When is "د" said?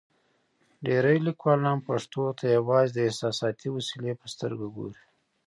2.93-2.97